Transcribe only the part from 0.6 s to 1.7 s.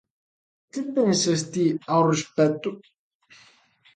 Que pensas ti